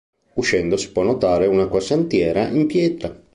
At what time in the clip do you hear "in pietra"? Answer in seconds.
2.47-3.15